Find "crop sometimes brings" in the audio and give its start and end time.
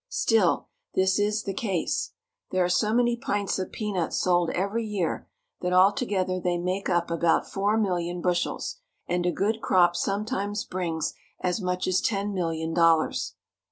9.61-11.13